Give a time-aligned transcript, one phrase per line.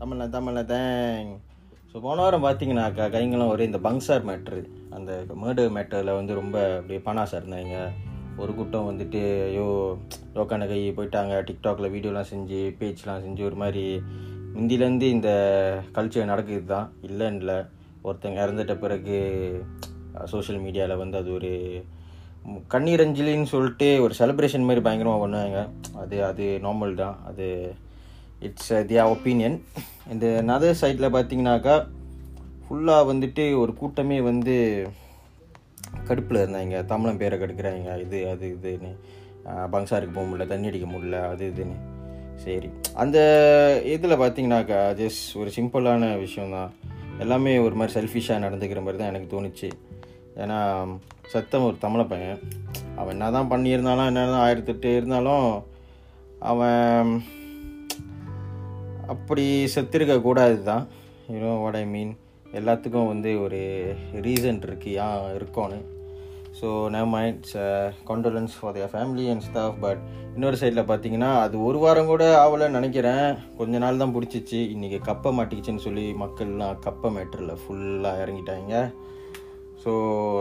[0.00, 1.30] தமிழ்ல தமிழ்ல தேங்.
[1.90, 4.60] ஸோ போன வாரம் பார்த்தீங்கன்னாக்கா கைங்களும் ஒரே இந்த பங்சார் மேட்ரு
[4.96, 5.10] அந்த
[5.42, 7.74] மேர்டர் மேட்டரில் வந்து ரொம்ப அப்படியே பணாசாக இருந்தாங்க
[8.42, 9.66] ஒரு கூட்டம் வந்துட்டு ஐயோ
[10.36, 11.34] லோக்கான கை போயிட்டாங்க.
[11.48, 13.84] டிக்டாக்ல வீடியோலாம் செஞ்சு பேஜ்லாம் செஞ்சு ஒரு மாதிரி
[14.54, 15.30] முந்திலேருந்து இந்த
[15.98, 17.58] கல்ச்சர் நடக்குது தான் இல்லைன்னு இல்லை
[18.06, 19.18] ஒருத்தங்க இறந்துட்ட பிறகு
[20.34, 21.52] சோஷியல் மீடியாவில் வந்து அது ஒரு
[22.76, 25.60] கண்ணீரஞ்சலின்னு சொல்லிட்டு ஒரு செலிப்ரேஷன் மாதிரி பயங்கரமாக பண்ணுவாங்க.
[26.04, 27.16] அது அது நார்மல் தான்.
[27.30, 27.46] அது
[28.40, 29.56] இட்ஸ் தியா ஒப்பீனியன்
[30.12, 31.76] இந்த நதர் சைடில் பார்த்தீங்கன்னாக்கா
[32.64, 34.54] ஃபுல்லாக வந்துட்டு ஒரு கூட்டமே வந்து
[36.08, 36.84] கடுப்பில் இருந்தாங்க.
[36.84, 38.00] தமிழன் பேரை கெடுக்கிறாங்க.
[38.00, 38.90] இது அது இதுன்னு.
[39.70, 41.76] பங்சாருக்கு போக முடியல தண்ணி அடிக்க முடியல அது இதுன்னு.
[42.44, 42.68] சரி.
[42.94, 43.18] அந்த
[43.84, 46.70] இதில் பார்த்தீங்கன்னாக்கா ஜஸ்ட் ஒரு சிம்பிளான விஷயந்தான்
[47.18, 49.70] எல்லாமே ஒரு மாதிரி செல்ஃபிஷாக நடந்துக்கிற மாதிரி தான் எனக்கு தோணுச்சு.
[50.36, 50.58] ஏன்னா
[51.26, 52.40] சத்தம் ஒரு தமிழ பையன்.
[52.96, 55.64] அவன் என்ன தான் பண்ணியிருந்தாலும் என்ன தான் ஆயிரத்தெட்டு இருந்தாலும்
[56.38, 57.22] அவன்
[59.12, 59.44] அப்படி
[59.74, 60.84] செத்திருக்கக்கூடாது தான்
[61.34, 62.12] யூனோ வாட் ஐ மீன்
[62.58, 63.60] எல்லாத்துக்கும் வந்து ஒரு
[64.26, 65.78] ரீசன் இருக்கு ஏன் இருக்கோன்னு.
[66.58, 67.56] So no minds
[68.08, 70.00] condolences for their family and staff but
[70.34, 73.26] இன்னொரு சைடில் பார்த்தீங்கன்னா அது ஒரு வாரம் கூட ஆகலைன்னு நினைக்கிறேன்.
[73.60, 74.60] கொஞ்ச நாள் தான் பிடிச்சிச்சு.
[74.74, 78.74] இன்றைக்கி கப்பை மாட்டிக்கிச்சுன்னு சொல்லி மக்கள்லாம் கப்பை மேட்டரில் ஃபுல்லாக இறங்கிட்டாங்க.
[79.82, 79.92] ஸோ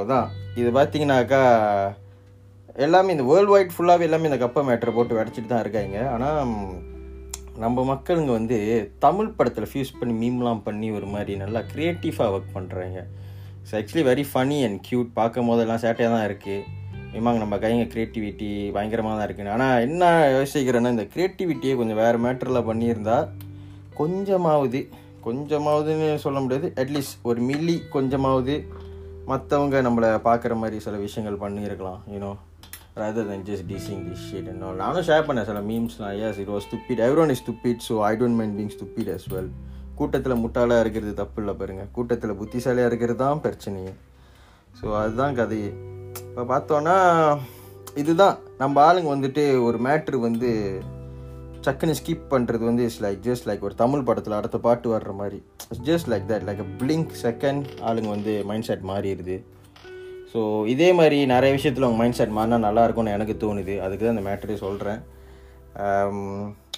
[0.03, 0.29] அதான்.
[0.61, 1.43] இது பார்த்தீங்கன்னாக்கா
[2.85, 5.97] எல்லாமே இந்த வேர்ல்டு வைட் ஃபுல்லாகவே எல்லாமே இந்த கப்பை மேட்டரை போட்டு உடச்சிட்டு தான் இருக்காங்க.
[6.15, 6.41] ஆனால்
[7.57, 12.99] நம்ம மக்களுங்க வந்து தமிழ் படத்தில் ஃபியூஸ் பண்ணி மீம்லாம் பண்ணி ஒரு மாதிரி நல்லா க்ரியேட்டிவாக ஒர்க் பண்ணுறாங்க
[13.61, 16.77] it's actually very funny and cute பார்க்கும் போதெல்லாம் சேட்டையாக தான் இருக்குது
[17.13, 19.51] மீமாங்க நம்ம கைங்க க்ரியேட்டிவிட்டி பயங்கரமாக தான் இருக்குன்னு.
[19.51, 23.29] ஆனால் என்ன யோசிக்கிறேன்னா இந்த க்ரியேட்டிவிட்டியை கொஞ்சம் வேறு மேட்டரில் பண்ணியிருந்தால்
[23.93, 24.89] கொஞ்சமாவது
[25.25, 26.73] கொஞ்சமாவதுன்னு சொல்ல முடியாது.
[26.75, 28.67] அட்லீஸ்ட் ஒரு மில்லி கொஞ்சமாவது
[29.27, 32.37] மற்றவங்க நம்மளை பார்க்குற மாதிரி சில விஷயங்கள் பண்ணியிருக்கலாம் you know
[32.95, 34.75] rather than just dissing this shit and all.
[34.83, 38.13] நானும் ஷேர் பண்ணேன் சில மீம்ஸ்லாம் yes it was stupid every one is stupid so I
[38.21, 39.49] don't mind being stupid as well
[39.99, 41.85] கூட்டத்தில் முட்டாளாக இருக்கிறது தப்பு இல்லை பாருங்க.
[41.95, 43.93] கூட்டத்தில் புத்திசாலியாக இருக்கிறது தான் பிரச்சனையே.
[44.79, 45.71] ஸோ அதுதான் கதையே.
[46.29, 46.95] இப்போ பார்த்தோன்னா
[48.01, 48.37] இதுதான்.
[48.61, 50.49] நம்ம ஆளுங்க வந்துட்டு ஒரு மேட்ரு வந்து
[51.65, 55.39] சக்குன்னு ஸ்கிப் பண்ணுறது வந்து இட்ஸ் லைக் ஜஸ்ட் லைக் ஒரு தமிழ் படத்தில் அடுத்த பாட்டு வர்ற மாதிரி.
[55.69, 59.37] It's just like that like a blink second ஆளுங்க வந்து மைண்ட் செட் மாறிடுது.
[60.31, 60.39] ஸோ
[60.73, 63.75] இதே மாதிரி நிறைய விஷயத்தில் உங்கள் மைண்ட் செட் மாறினா நல்லா இருக்கும்னு எனக்கு தோணுது.
[63.85, 64.99] அதுக்கு தான் இந்த மேட்டரே சொல்கிறேன்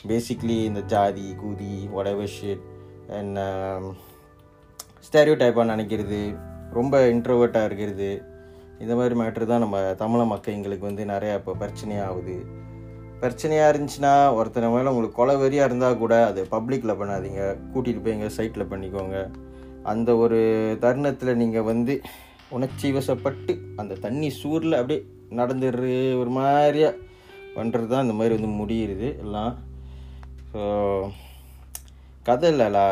[0.09, 2.63] பேசிக்லி இந்த ஜாதி கூதி ஒடவர் ஷிட்
[3.17, 3.39] அண்ட்
[5.07, 6.21] ஸ்டேரியோ டைப்பாக நினைக்கிறது
[6.77, 8.09] ரொம்ப இன்ட்ரோவர்ட்டாக இருக்கிறது.
[8.83, 12.37] இந்த மாதிரி மேட்ரு தான் நம்ம தமிழ மக்களுங்களுக்கு வந்து நிறையா இப்போ பிரச்சனையாகுது.
[13.23, 17.41] பிரச்சனையாக இருந்துச்சுன்னா ஒருத்தனை மேலே உங்களுக்கு கொலை வெறியாக இருந்தால் கூட அது பப்ளிக்கில் பண்ணாதீங்க.
[17.73, 19.17] கூட்டிகிட்டு போய் எங்கள் சைட்டில் பண்ணிக்கோங்க.
[19.91, 20.39] அந்த ஒரு
[20.85, 21.93] தருணத்தில் நீங்கள் வந்து
[22.57, 25.01] உணர்ச்சி வசப்பட்டு அந்த தண்ணி சூரில் அப்படியே
[25.39, 25.83] நடந்துடுற
[26.21, 26.91] ஒரு மாதிரியா
[27.57, 29.53] பண்ணுறது தான் இந்த மாதிரி வந்து முடியுது எல்லாம்.
[30.51, 30.61] ஸோ
[32.27, 32.87] கதை இல்லைலா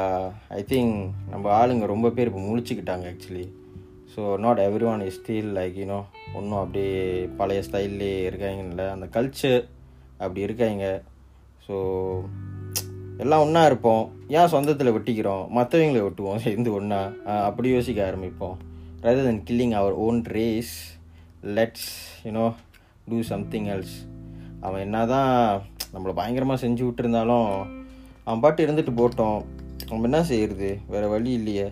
[0.58, 0.96] ஐ திங்க்
[1.31, 3.48] நம்ம ஆளுங்க ரொம்ப பேர் இப்போ முழிச்சுக்கிட்டாங்க actually
[4.14, 6.00] so not every one is still like you know
[6.38, 7.02] ஒன்றும் அப்படியே
[7.40, 8.86] பழைய ஸ்டைல்லே இருக்காங்கல்ல.
[8.96, 9.62] அந்த கல்ச்சர்
[10.24, 10.86] அப்படி இருக்காங்க.
[11.66, 11.75] ஸோ
[13.24, 14.03] எல்லாம் ஒன்றா இருப்போம்.
[14.38, 15.44] ஏன் சொந்தத்தில் வெட்டிக்கிறோம்?
[15.58, 16.42] மற்றவங்களை வெட்டுவோம்.
[16.46, 17.00] சேர்ந்து ஒன்றா
[17.48, 18.58] அப்படி யோசிக்க ஆரம்பிப்போம்.
[19.04, 20.74] Rather than killing our own race
[21.58, 21.90] let's
[22.26, 22.46] you know
[23.10, 23.94] do something else
[24.66, 25.62] அவன் என்ன தான்
[25.94, 27.52] நம்மளை பயங்கரமாக செஞ்சு விட்டுருந்தாலும்
[28.26, 29.40] அவன் பாட்டு இருந்துட்டு போட்டோம்.
[29.90, 31.68] நம்ம என்ன செய்கிறது வேறு வழி இல்லையே.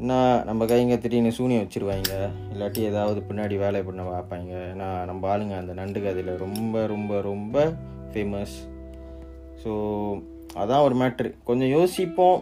[0.00, 0.12] என்ன
[0.44, 2.12] நம்ம கைங்க திடீர்னு சூனியம் வச்சுருவாங்க
[2.52, 7.56] இல்லாட்டி ஏதாவது பின்னாடி வேலை பண்ண பார்ப்பாங்க ஏன்னா நம்ம ஆளுங்க அந்த நண்டு கதையில் ரொம்ப ரொம்ப ரொம்ப
[8.12, 8.56] ஃபேமஸ்
[9.62, 9.72] ஸோ
[10.62, 12.40] அதான் ஒரு மேட்ரு கொஞ்சம் யோசிப்போம்.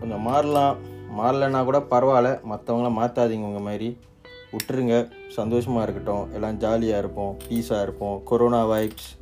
[0.00, 0.76] கொஞ்சம் மாறலாம்.
[1.18, 2.40] மாறலைன்னா கூட பரவாயில்ல.
[2.50, 3.98] மற்றவங்கள மாற்றாதீங்க உங்கள் மாதிரி.
[4.52, 5.10] விட்டுருங்க.
[5.28, 6.34] சந்தோஷமாக இருக்கட்டும்.
[6.34, 7.36] எல்லாம் ஜாலியாக இருப்போம்.
[7.48, 8.22] பீஸாக இருப்போம்.
[8.24, 9.18] Corona vibes